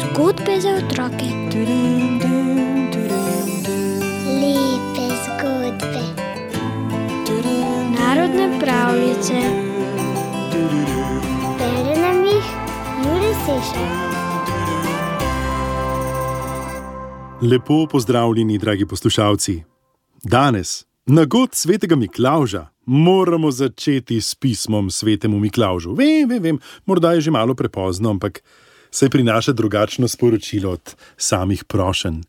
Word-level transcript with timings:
Zgodbe 0.00 0.60
za 0.60 0.68
otroke. 0.68 1.26
Lepe 4.40 5.06
zgodbe. 5.24 6.04
Narodne 7.98 8.60
pravljice. 8.60 9.34
Bere 11.58 12.00
nam 12.00 12.24
jih 12.24 12.44
Juri 13.04 13.34
Sešar. 13.46 14.06
Lepo 17.42 17.86
pozdravljeni, 17.86 18.58
dragi 18.58 18.86
poslušalci. 18.86 19.62
Danes, 20.22 20.85
na 21.06 21.24
god 21.24 21.54
svetega 21.54 21.96
Miklauža, 21.96 22.66
moramo 22.86 23.50
začeti 23.50 24.20
s 24.20 24.34
pismom 24.34 24.90
svetemu 24.90 25.38
Miklaužu. 25.38 25.94
Vem, 25.94 26.28
vem, 26.28 26.42
vem, 26.42 26.58
morda 26.86 27.12
je 27.12 27.20
že 27.20 27.30
malo 27.30 27.54
prepozno, 27.54 28.10
ampak 28.10 28.42
se 28.90 29.10
prinaša 29.10 29.52
drugačno 29.52 30.08
sporočilo 30.08 30.72
od 30.72 30.96
samih 31.16 31.64
prošen. 31.64 32.22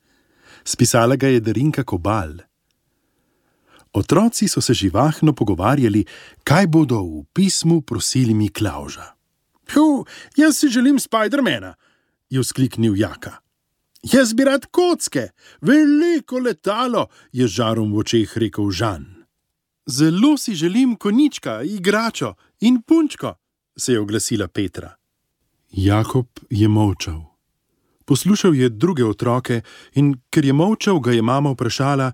Spisala 0.64 1.16
ga 1.16 1.28
je 1.28 1.40
Darinka 1.40 1.84
Kobal. 1.84 2.38
Otroci 3.94 4.48
so 4.48 4.62
se 4.62 4.74
živahno 4.74 5.34
pogovarjali, 5.34 6.06
kaj 6.44 6.68
bodo 6.68 7.02
v 7.02 7.26
pismu 7.34 7.82
prosili 7.82 8.34
Miklauža. 8.34 9.16
Pju, 9.66 10.06
jaz 10.38 10.58
si 10.58 10.70
želim 10.70 11.00
Spidermana, 11.00 11.74
je 12.30 12.42
vzkliknil 12.42 12.94
Jaka. 12.96 13.47
Jaz 14.14 14.34
bi 14.34 14.44
rad 14.44 14.66
kocke, 14.72 15.30
veliko 15.62 16.40
letalo, 16.40 17.08
je 17.32 17.48
žarom 17.48 17.92
v 17.94 17.98
očeh 18.04 18.38
rekel 18.38 18.72
Žan. 18.72 19.06
Zelo 19.88 20.38
si 20.38 20.56
želim 20.56 20.96
konička, 20.96 21.62
igračo 21.64 22.34
in 22.60 22.82
punčko, 22.82 23.34
se 23.78 23.94
je 23.94 24.00
oglasila 24.00 24.48
Petra. 24.48 24.96
Jakob 25.72 26.28
je 26.50 26.68
molčal. 26.68 27.22
Poslušal 28.06 28.56
je 28.56 28.70
druge 28.70 29.06
otroke 29.06 29.62
in 29.94 30.16
ker 30.30 30.46
je 30.46 30.54
molčal, 30.54 31.00
ga 31.00 31.12
je 31.12 31.22
mama 31.22 31.52
vprašala: 31.52 32.12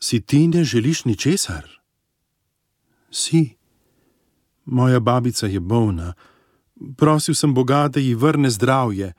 Si 0.00 0.20
ti 0.20 0.48
ne 0.48 0.64
želiš 0.64 1.04
ničesar? 1.04 1.68
Si. 3.10 3.56
Moja 4.64 5.00
babica 5.00 5.46
je 5.46 5.60
bolna. 5.60 6.14
Prosil 6.96 7.34
sem 7.34 7.54
Boga, 7.54 7.88
da 7.88 8.00
ji 8.00 8.14
vrne 8.14 8.50
zdravje. 8.50 9.14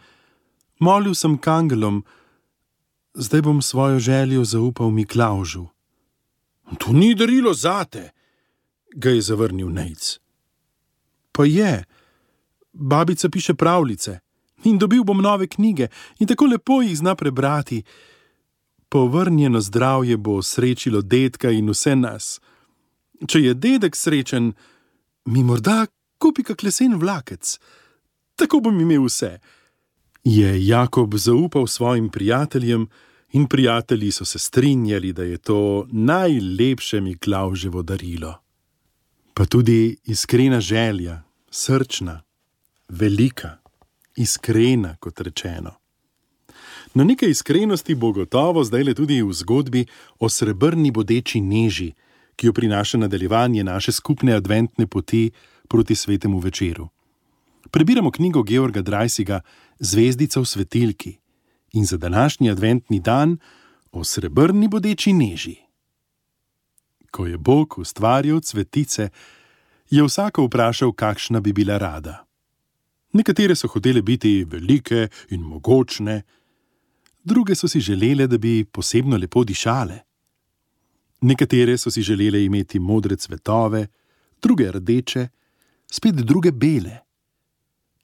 Molil 0.79 1.15
sem 1.15 1.35
k 1.37 1.51
angelom, 1.51 2.03
zdaj 3.13 3.41
bom 3.41 3.61
svojo 3.61 3.99
željo 3.99 4.43
zaupal 4.43 4.89
Miklaužu. 4.89 5.67
To 6.77 6.93
ni 6.93 7.15
darilo 7.15 7.53
zate, 7.53 8.11
ga 8.95 9.09
je 9.09 9.21
zavrnil 9.21 9.69
Nejc. 9.69 10.19
Pa 11.31 11.45
je, 11.45 11.83
babica 12.73 13.29
piše 13.29 13.53
pravljice 13.53 14.19
in 14.63 14.77
dobil 14.77 15.03
bom 15.03 15.21
nove 15.21 15.47
knjige 15.47 15.87
in 16.19 16.27
tako 16.27 16.45
lepo 16.45 16.81
jih 16.81 16.97
zna 16.97 17.15
prebrati. 17.15 17.83
Povrnjeno 18.89 19.61
zdravje 19.61 20.17
bo 20.17 20.41
srečilo 20.41 21.01
dedka 21.01 21.51
in 21.51 21.69
vse 21.69 21.95
nas. 21.95 22.39
Če 23.27 23.39
je 23.39 23.53
dedek 23.53 23.95
srečen, 23.95 24.53
mi 25.25 25.43
morda 25.43 25.85
kupi 26.17 26.43
kak 26.43 26.63
lesen 26.63 26.95
vlakec, 26.95 27.59
tako 28.35 28.59
bom 28.59 28.79
imel 28.79 29.03
vse 29.05 29.39
je 30.35 30.67
Jakob 30.67 31.15
zaupal 31.15 31.67
svojim 31.67 32.09
prijateljem, 32.09 32.87
in 33.31 33.47
prijatelji 33.47 34.11
so 34.11 34.25
se 34.25 34.39
strinjali, 34.39 35.13
da 35.13 35.23
je 35.23 35.37
to 35.37 35.87
najlepše 35.91 37.01
Miklauževo 37.01 37.81
darilo. 37.81 38.33
Pa 39.33 39.45
tudi 39.45 39.97
iskrena 40.05 40.61
želja, 40.61 41.21
srčna, 41.51 42.21
velika, 42.89 43.57
iskrena, 44.15 44.95
kot 44.99 45.21
rečeno. 45.21 45.71
Na 46.93 47.03
nekaj 47.03 47.29
iskrenosti 47.29 47.95
bo 47.95 48.11
gotovo 48.11 48.63
zdaj 48.63 48.83
le 48.83 48.93
tudi 48.93 49.21
v 49.21 49.33
zgodbi 49.33 49.85
o 50.19 50.29
srebrni 50.29 50.91
bodeči 50.91 51.41
neži, 51.41 51.93
ki 52.35 52.47
jo 52.47 52.53
prinaša 52.53 52.97
nadaljevanje 52.97 53.63
naše 53.63 53.91
skupne 53.91 54.33
adventne 54.33 54.87
poti 54.87 55.31
proti 55.67 55.95
svetemu 55.95 56.39
večeru. 56.39 56.87
Prebiramo 57.71 58.11
knjigo 58.11 58.43
Georga 58.43 58.81
Drajsiga 58.81 59.41
Zvezdica 59.79 60.39
v 60.39 60.45
svetilki 60.45 61.17
in 61.73 61.85
za 61.85 61.97
današnji 61.97 62.49
adventni 62.49 62.99
dan 62.99 63.37
o 63.91 64.03
srebrni 64.03 64.67
bodeči 64.67 65.13
neži. 65.13 65.55
Ko 67.11 67.25
je 67.25 67.37
Bog 67.37 67.77
ustvarjal 67.77 68.41
cvetice, 68.41 69.09
je 69.89 70.03
vsako 70.03 70.45
vprašal, 70.45 70.91
kakšna 70.91 71.39
bi 71.39 71.53
bila 71.53 71.77
rada. 71.77 72.25
Nekatere 73.13 73.55
so 73.55 73.67
hotele 73.67 74.01
biti 74.01 74.43
velike 74.43 75.07
in 75.29 75.41
mogočne, 75.41 76.21
druge 77.23 77.55
so 77.55 77.67
si 77.67 77.79
želele, 77.79 78.27
da 78.27 78.37
bi 78.37 78.65
posebno 78.65 79.17
lepo 79.17 79.43
dišale. 79.43 79.99
Nekatere 81.21 81.77
so 81.77 81.91
si 81.91 82.01
želele 82.01 82.43
imeti 82.45 82.79
modre 82.79 83.15
cvetove, 83.15 83.87
druge 84.41 84.71
rdeče, 84.71 85.27
spet 85.91 86.15
druge 86.15 86.51
bele 86.51 87.08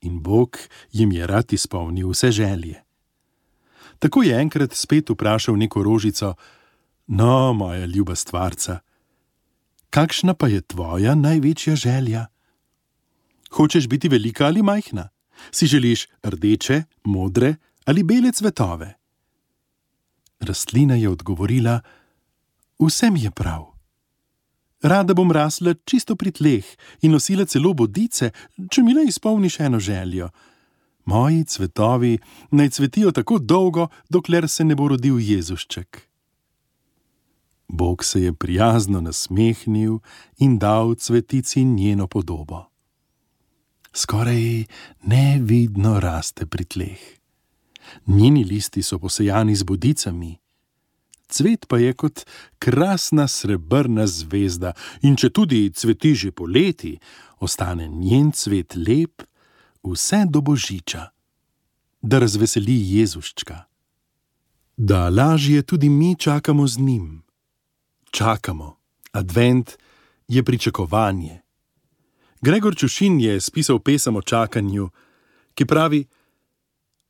in 0.05 0.21
Bog 0.21 0.57
jim 0.91 1.11
je 1.11 1.27
rad 1.27 1.53
izpolnil 1.53 2.09
vse 2.09 2.31
želje. 2.31 2.81
Tako 3.99 4.23
je 4.23 4.39
enkrat 4.39 4.73
spet 4.73 5.09
vprašal 5.09 5.57
neko 5.57 5.83
rožico: 5.83 6.33
No, 7.07 7.53
moja 7.53 7.85
ljuba 7.85 8.15
stvarca, 8.15 8.79
kakšna 9.89 10.33
pa 10.33 10.47
je 10.47 10.61
tvoja 10.61 11.15
največja 11.15 11.75
želja? 11.75 12.25
Hočeš 13.51 13.87
biti 13.87 14.09
velika 14.09 14.45
ali 14.45 14.61
majhna? 14.61 15.09
Si 15.51 15.67
želiš 15.67 16.07
rdeče, 16.23 16.83
modre 17.03 17.55
ali 17.85 18.03
bele 18.03 18.31
cvetove? 18.31 18.93
Rastlina 20.39 20.95
je 20.95 21.09
odgovorila: 21.09 21.81
Vse 22.79 23.09
mi 23.11 23.23
je 23.23 23.31
prav. 23.31 23.74
Rada 24.81 25.13
bom 25.13 25.31
rasla 25.31 25.73
čisto 25.85 26.15
pri 26.15 26.31
tleh 26.31 26.65
in 27.01 27.11
nosila 27.11 27.45
celo 27.45 27.73
bodice, 27.73 28.31
če 28.71 28.83
mi 28.83 28.93
le 28.93 29.05
izpolniš 29.07 29.59
eno 29.59 29.79
željo. 29.79 30.29
Moji 31.05 31.45
cvetovi 31.45 32.17
naj 32.51 32.69
cvetijo 32.69 33.11
tako 33.11 33.39
dolgo, 33.39 33.87
dokler 34.09 34.49
se 34.49 34.63
ne 34.63 34.75
bo 34.75 34.87
rodil 34.87 35.19
Jezušček. 35.19 36.01
Bog 37.67 38.03
se 38.03 38.21
je 38.21 38.33
prijazno 38.33 39.01
nasmehnil 39.01 39.99
in 40.37 40.57
dal 40.59 40.95
cvetici 40.95 41.63
njeno 41.63 42.07
podobo. 42.07 42.65
Skoraj 43.93 44.65
nevidno 45.03 45.99
raste 45.99 46.45
pri 46.45 46.65
tleh. 46.65 46.99
Njeni 48.07 48.43
listi 48.43 48.83
so 48.83 48.99
posejani 48.99 49.55
z 49.55 49.63
bodicami 49.63 50.37
cvet 51.27 51.67
pa 51.67 51.77
je 51.77 51.93
kot 51.93 52.25
krasna 52.59 53.27
srebrna 53.27 54.07
zvezda, 54.07 54.73
in 55.01 55.15
če 55.15 55.29
tudi 55.29 55.69
cveti 55.73 56.15
že 56.15 56.31
poleti, 56.31 56.97
ostane 57.39 57.87
njen 57.87 58.31
cvet 58.31 58.75
lep 58.75 59.23
vse 59.83 60.25
do 60.29 60.41
božiča, 60.41 61.09
da 62.01 62.19
razveseli 62.19 62.75
Jezuščka. 62.97 63.65
Da 64.77 65.09
lažje 65.09 65.63
tudi 65.63 65.89
mi 65.89 66.15
čakamo 66.19 66.67
z 66.67 66.79
njim. 66.79 67.23
Čakamo, 68.11 68.77
advent 69.11 69.77
je 70.27 70.43
pričakovanje. 70.43 71.41
Gregor 72.41 72.75
Čušin 72.75 73.19
je 73.19 73.41
spisal 73.41 73.79
pesem 73.79 74.15
o 74.15 74.21
čakanju, 74.21 74.89
ki 75.55 75.65
pravi: 75.65 76.05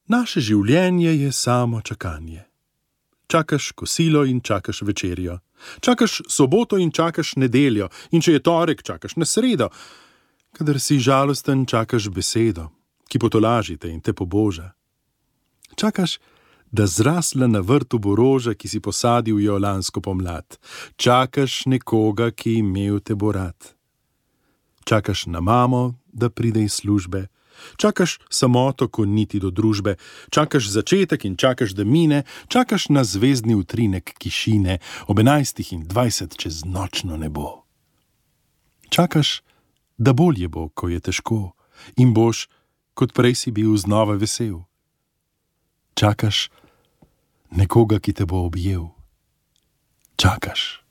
Naše 0.08 0.40
življenje 0.40 1.12
je 1.18 1.32
samo 1.32 1.82
čakanje 1.82 2.46
čakaš 3.36 3.72
kosilo 3.72 4.26
in 4.26 4.40
čakaš 4.42 4.82
večerjo. 4.82 5.40
Čakaš 5.80 6.22
soboto 6.30 6.78
in 6.78 6.92
čakaš 6.92 7.36
nedeljo, 7.36 7.90
in 8.12 8.22
če 8.22 8.38
je 8.38 8.44
torek, 8.44 8.84
čakaš 8.84 9.16
na 9.16 9.26
sredo. 9.26 9.70
Kadar 10.56 10.80
si 10.80 11.00
žalosten, 11.00 11.66
čakaš 11.68 12.08
besedo, 12.10 12.70
ki 13.12 13.20
potolažite 13.20 13.92
in 13.92 14.00
te 14.02 14.14
poboža. 14.14 14.72
Čakaš, 15.76 16.20
da 16.72 16.88
zrasla 16.88 17.48
na 17.48 17.60
vrtu 17.60 18.00
bo 18.00 18.16
roža, 18.16 18.54
ki 18.54 18.72
si 18.72 18.80
posadil 18.80 19.40
jo 19.44 19.60
lansko 19.60 20.02
pomlad. 20.02 20.56
Čakaš 20.96 21.66
nekoga, 21.66 22.32
ki 22.32 22.60
imel 22.64 23.00
te 23.04 23.16
bo 23.16 23.32
rad. 23.36 23.76
Čakaš 24.86 25.26
na 25.28 25.42
mamo, 25.42 26.00
da 26.08 26.30
pride 26.30 26.64
iz 26.64 26.80
službe, 26.80 27.28
Čakaš 27.78 28.20
samoto, 28.30 28.88
ko 28.88 29.06
niti 29.06 29.40
do 29.40 29.52
družbe, 29.52 29.96
čakaš 30.30 30.70
začetek 30.70 31.26
in 31.26 31.36
čakaš, 31.36 31.76
da 31.76 31.84
mine, 31.84 32.24
čakaš 32.48 32.90
na 32.90 33.04
zvezdni 33.04 33.56
utrinek 33.56 34.14
kišine 34.18 34.80
ob 35.08 35.20
11 35.20 35.74
in 35.74 35.86
20 35.88 36.38
čez 36.38 36.66
nočno 36.66 37.18
nebo. 37.18 37.66
Čakaš, 38.90 39.42
da 39.98 40.14
bolje 40.14 40.48
bo, 40.48 40.70
ko 40.70 40.90
je 40.90 41.00
težko, 41.00 41.56
in 41.98 42.14
boš, 42.14 42.48
kot 42.94 43.14
prej 43.14 43.36
si 43.36 43.52
bil, 43.52 43.76
znova 43.78 44.16
vesel. 44.16 44.64
Čakaš 45.96 46.50
nekoga, 47.52 48.00
ki 48.00 48.14
te 48.14 48.26
bo 48.26 48.46
objel. 48.46 48.92
Čakaš. 50.16 50.85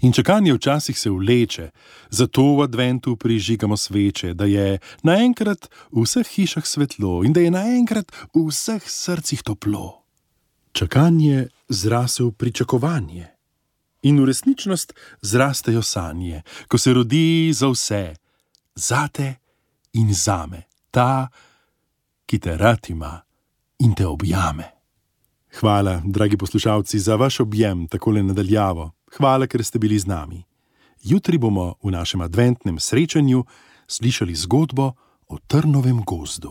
In 0.00 0.12
čakanje 0.12 0.54
včasih 0.54 0.98
se 0.98 1.10
vleče, 1.10 1.70
zato 2.10 2.42
v 2.42 2.62
adventu 2.62 3.16
prižigamo 3.16 3.76
sveče, 3.76 4.34
da 4.34 4.44
je 4.44 4.78
naenkrat 5.02 5.66
v 5.90 6.04
vseh 6.04 6.26
hišah 6.26 6.66
svetlo 6.66 7.24
in 7.24 7.32
da 7.32 7.40
je 7.40 7.50
naenkrat 7.50 8.12
v 8.34 8.46
vseh 8.48 8.82
srcih 8.86 9.42
toplo. 9.42 10.04
Čakanje 10.72 11.48
zrase 11.68 12.22
v 12.22 12.30
pričakovanje 12.30 13.26
in 14.02 14.20
v 14.20 14.26
resničnost 14.26 14.92
zrastejo 15.22 15.82
sanje, 15.82 16.42
ko 16.68 16.78
se 16.78 16.94
rodi 16.94 17.52
za 17.52 17.68
vse, 17.68 18.14
zate 18.74 19.34
in 19.92 20.14
zame, 20.14 20.62
ta, 20.90 21.28
ki 22.26 22.38
te 22.38 22.56
rad 22.56 22.90
ima 22.90 23.22
in 23.78 23.94
te 23.94 24.06
objame. 24.06 24.70
Hvala, 25.60 26.02
dragi 26.04 26.36
poslušalci, 26.36 26.98
za 26.98 27.16
vaš 27.16 27.40
objem 27.40 27.88
takole 27.88 28.22
nadaljavo. 28.22 28.90
Hvala, 29.14 29.46
ker 29.46 29.62
ste 29.62 29.78
bili 29.78 29.94
z 29.94 30.10
nami. 30.10 30.42
Jutri 30.98 31.38
bomo 31.38 31.78
v 31.82 31.94
našem 31.94 32.18
adventnem 32.20 32.82
srečanju 32.82 33.44
slišali 33.86 34.34
zgodbo 34.34 34.98
o 35.30 35.38
trnovem 35.46 36.02
gozdu. 36.02 36.50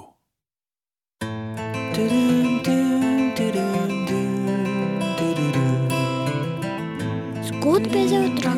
Zgodbe 7.44 8.07
za 8.07 8.19
otroke. 8.31 8.52